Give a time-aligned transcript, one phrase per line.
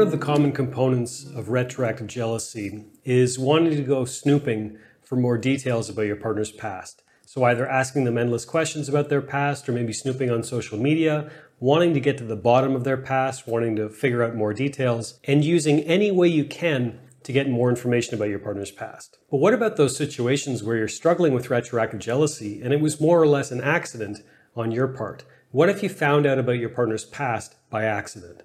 [0.00, 5.90] of the common components of retroactive jealousy is wanting to go snooping for more details
[5.90, 7.02] about your partner's past.
[7.26, 11.30] So, either asking them endless questions about their past, or maybe snooping on social media,
[11.60, 15.20] wanting to get to the bottom of their past, wanting to figure out more details,
[15.24, 19.18] and using any way you can to get more information about your partner's past.
[19.30, 23.20] But what about those situations where you're struggling with retroactive jealousy and it was more
[23.20, 24.20] or less an accident
[24.56, 25.24] on your part?
[25.50, 28.42] What if you found out about your partner's past by accident?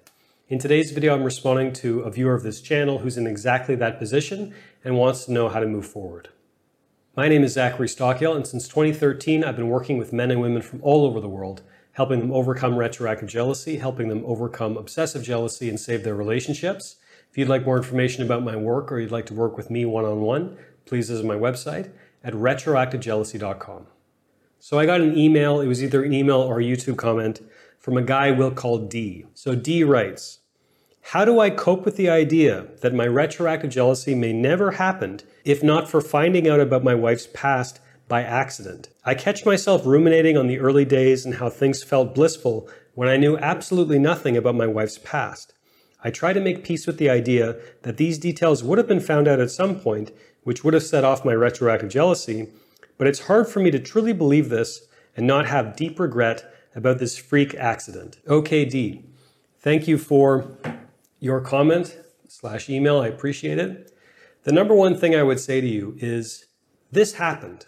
[0.48, 3.98] In today's video, I'm responding to a viewer of this channel who's in exactly that
[3.98, 6.30] position and wants to know how to move forward.
[7.16, 10.62] My name is Zachary Stockill, and since 2013, I've been working with men and women
[10.62, 15.68] from all over the world, helping them overcome retroactive jealousy, helping them overcome obsessive jealousy,
[15.68, 16.96] and save their relationships.
[17.30, 19.84] If you'd like more information about my work or you'd like to work with me
[19.84, 21.90] one on one, please visit my website
[22.24, 23.86] at retroactivejealousy.com.
[24.60, 27.40] So I got an email, it was either an email or a YouTube comment
[27.78, 29.24] from a guy we'll call D.
[29.34, 30.40] So D writes,
[31.00, 35.62] How do I cope with the idea that my retroactive jealousy may never happen if
[35.62, 38.88] not for finding out about my wife's past by accident?
[39.04, 43.16] I catch myself ruminating on the early days and how things felt blissful when I
[43.16, 45.54] knew absolutely nothing about my wife's past.
[46.02, 49.28] I try to make peace with the idea that these details would have been found
[49.28, 50.10] out at some point,
[50.42, 52.48] which would have set off my retroactive jealousy,
[52.98, 56.98] but it's hard for me to truly believe this and not have deep regret about
[56.98, 58.18] this freak accident.
[58.26, 59.04] OKD,
[59.58, 60.58] thank you for
[61.18, 63.00] your comment slash email.
[63.00, 63.92] I appreciate it.
[64.44, 66.46] The number one thing I would say to you is
[66.92, 67.66] this happened.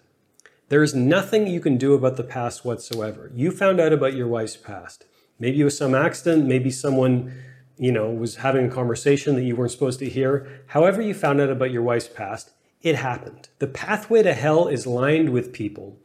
[0.68, 3.30] There is nothing you can do about the past whatsoever.
[3.34, 5.06] You found out about your wife's past.
[5.38, 7.32] Maybe it was some accident, maybe someone
[7.80, 10.62] you know, was having a conversation that you weren't supposed to hear.
[10.66, 13.48] However, you found out about your wife's past, it happened.
[13.58, 15.98] The pathway to hell is lined with people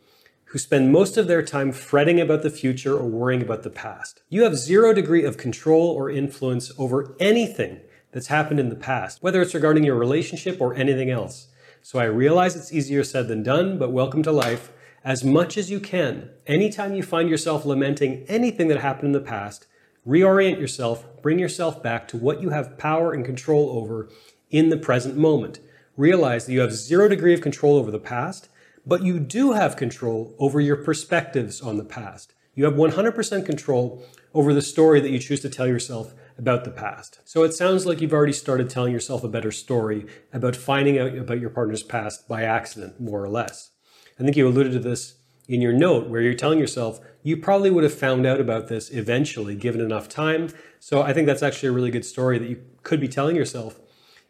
[0.45, 4.22] who spend most of their time fretting about the future or worrying about the past.
[4.30, 7.81] You have zero degree of control or influence over anything
[8.12, 11.47] that's happened in the past, whether it's regarding your relationship or anything else.
[11.81, 14.72] So I realize it's easier said than done, but welcome to life.
[15.03, 19.19] As much as you can, anytime you find yourself lamenting anything that happened in the
[19.19, 19.68] past,
[20.07, 24.07] Reorient yourself, bring yourself back to what you have power and control over
[24.52, 25.59] in the present moment.
[25.97, 28.50] Realize that you have zero degree of control over the past,
[28.85, 32.33] but you do have control over your perspectives on the past.
[32.53, 36.72] You have 100% control over the story that you choose to tell yourself about the
[36.72, 37.19] past.
[37.23, 41.17] So it sounds like you've already started telling yourself a better story about finding out
[41.17, 43.72] about your partner's past by accident, more or less.
[44.19, 45.16] I think you alluded to this
[45.47, 48.89] in your note where you're telling yourself you probably would have found out about this
[48.89, 50.50] eventually given enough time.
[50.79, 53.79] So I think that's actually a really good story that you could be telling yourself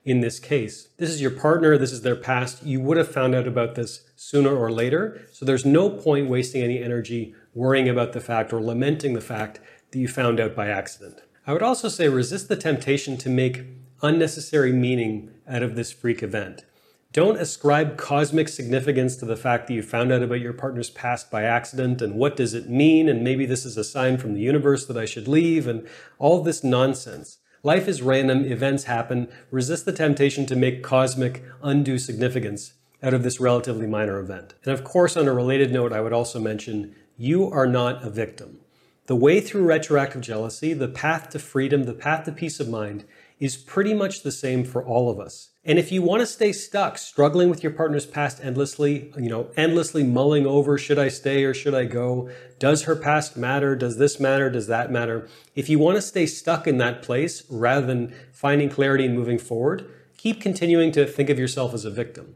[0.06, 0.90] in this case.
[0.98, 2.64] This is your partner, this is their past.
[2.64, 5.28] You would have found out about this sooner or later.
[5.32, 9.60] So there's no point wasting any energy worrying about the fact or lamenting the fact
[9.92, 11.22] that you found out by accident.
[11.48, 13.64] I would also say resist the temptation to make
[14.04, 16.66] unnecessary meaning out of this freak event.
[17.12, 21.32] Don't ascribe cosmic significance to the fact that you found out about your partner's past
[21.32, 24.42] by accident and what does it mean and maybe this is a sign from the
[24.42, 25.88] universe that I should leave and
[26.20, 27.38] all this nonsense.
[27.66, 29.28] Life is random, events happen.
[29.50, 34.54] Resist the temptation to make cosmic undue significance out of this relatively minor event.
[34.64, 38.12] And of course, on a related note, I would also mention you are not a
[38.12, 38.60] victim.
[39.08, 43.04] The way through retroactive jealousy, the path to freedom, the path to peace of mind,
[43.40, 45.50] is pretty much the same for all of us.
[45.68, 49.50] And if you want to stay stuck, struggling with your partner's past endlessly, you know,
[49.58, 52.30] endlessly mulling over, should I stay or should I go?
[52.60, 53.76] Does her past matter?
[53.76, 54.52] Does this matter?
[54.52, 55.28] Does that matter?
[55.56, 59.40] If you want to stay stuck in that place rather than finding clarity and moving
[59.40, 62.36] forward, keep continuing to think of yourself as a victim.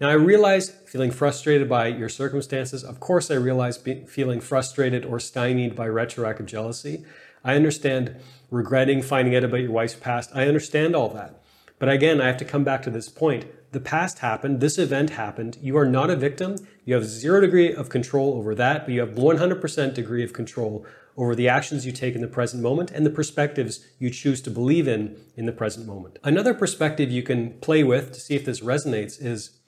[0.00, 2.82] Now, I realize feeling frustrated by your circumstances.
[2.82, 7.04] Of course, I realize feeling frustrated or stymied by retroactive jealousy.
[7.44, 8.16] I understand
[8.50, 10.30] regretting finding out about your wife's past.
[10.34, 11.42] I understand all that.
[11.80, 13.46] But again, I have to come back to this point.
[13.72, 14.60] The past happened.
[14.60, 15.58] This event happened.
[15.60, 16.56] You are not a victim.
[16.84, 20.86] You have zero degree of control over that, but you have 100% degree of control
[21.16, 24.50] over the actions you take in the present moment and the perspectives you choose to
[24.50, 26.20] believe in in the present moment.
[26.22, 29.58] Another perspective you can play with to see if this resonates is,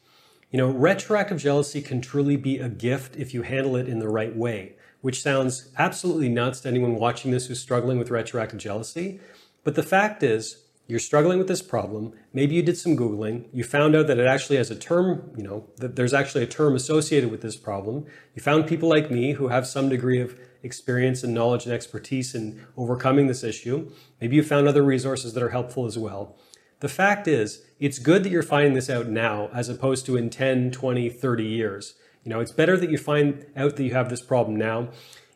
[0.52, 4.08] you know, retroactive jealousy can truly be a gift if you handle it in the
[4.08, 9.20] right way which sounds absolutely nuts to anyone watching this who's struggling with retroactive jealousy.
[9.64, 12.12] But the fact is, you're struggling with this problem.
[12.32, 13.48] Maybe you did some Googling.
[13.52, 16.48] You found out that it actually has a term, you know, that there's actually a
[16.48, 18.06] term associated with this problem.
[18.34, 22.34] You found people like me who have some degree of experience and knowledge and expertise
[22.34, 23.90] in overcoming this issue.
[24.20, 26.36] Maybe you found other resources that are helpful as well.
[26.80, 30.30] The fact is, it's good that you're finding this out now as opposed to in
[30.30, 31.94] 10, 20, 30 years.
[32.24, 34.90] You know, it's better that you find out that you have this problem now.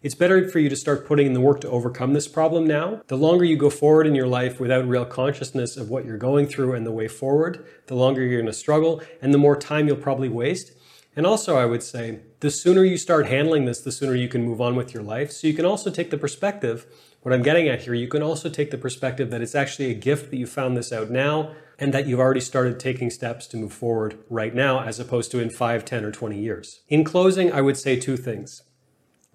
[0.06, 3.02] It's better for you to start putting in the work to overcome this problem now.
[3.08, 6.46] The longer you go forward in your life without real consciousness of what you're going
[6.46, 9.88] through and the way forward, the longer you're going to struggle and the more time
[9.88, 10.70] you'll probably waste.
[11.16, 14.44] And also, I would say, the sooner you start handling this, the sooner you can
[14.44, 15.32] move on with your life.
[15.32, 16.86] So you can also take the perspective,
[17.22, 19.94] what I'm getting at here, you can also take the perspective that it's actually a
[19.94, 21.50] gift that you found this out now
[21.80, 25.40] and that you've already started taking steps to move forward right now as opposed to
[25.40, 26.82] in 5, 10, or 20 years.
[26.88, 28.62] In closing, I would say two things.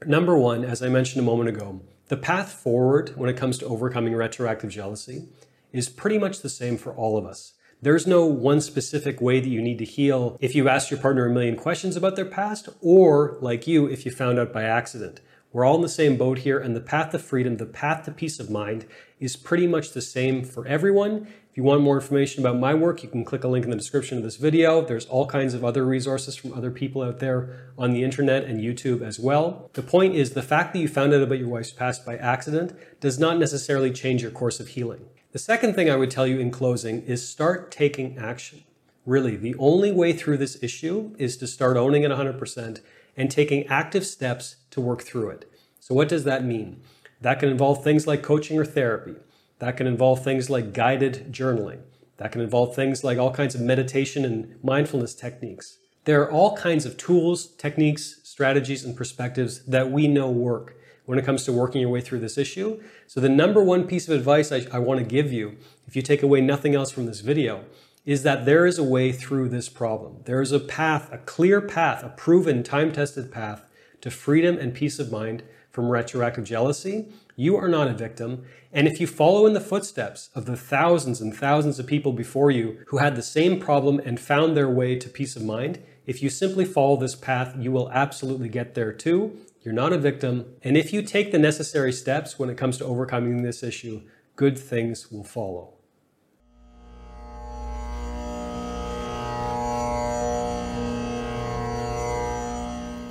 [0.06, 3.68] Number one, as I mentioned a moment ago, the path forward when it comes to
[3.68, 5.28] overcoming retroactive jealousy
[5.72, 7.54] is pretty much the same for all of us.
[7.84, 11.28] There's no one specific way that you need to heal if you ask your partner
[11.28, 15.22] a million questions about their past, or like you, if you found out by accident.
[15.54, 18.12] We're all in the same boat here, and the path to freedom, the path to
[18.12, 18.88] peace of mind,
[19.20, 21.28] is pretty much the same for everyone.
[21.52, 23.76] If you want more information about my work, you can click a link in the
[23.78, 24.86] description of this video.
[24.86, 28.62] There's all kinds of other resources from other people out there on the internet and
[28.62, 29.70] YouTube as well.
[29.74, 32.74] The point is the fact that you found out about your wife's past by accident
[33.02, 35.08] does not necessarily change your course of healing.
[35.34, 38.64] The second thing I would tell you in closing is start taking action.
[39.06, 42.80] Really, the only way through this issue is to start owning it 100%
[43.18, 45.52] and taking active steps to work through it.
[45.82, 46.82] So, what does that mean?
[47.20, 49.16] That can involve things like coaching or therapy.
[49.62, 51.82] That can involve things like guided journaling.
[52.18, 55.78] That can involve things like all kinds of meditation and mindfulness techniques.
[56.06, 61.20] There are all kinds of tools, techniques, strategies, and perspectives that we know work when
[61.20, 62.82] it comes to working your way through this issue.
[63.06, 66.02] So, the number one piece of advice I, I want to give you, if you
[66.02, 67.64] take away nothing else from this video,
[68.04, 70.24] is that there is a way through this problem.
[70.26, 73.64] There is a path, a clear path, a proven, time tested path
[74.02, 77.10] to freedom and peace of mind from retroactive jealousy.
[77.36, 78.46] You are not a victim.
[78.72, 82.52] And if you follow in the footsteps of the thousands and thousands of people before
[82.52, 86.22] you who had the same problem and found their way to peace of mind, if
[86.22, 89.38] you simply follow this path, you will absolutely get there too.
[89.62, 90.56] You're not a victim.
[90.64, 94.02] And if you take the necessary steps when it comes to overcoming this issue,
[94.36, 95.76] good things will follow.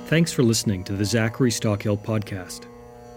[0.07, 2.65] Thanks for listening to the Zachary Stockill podcast.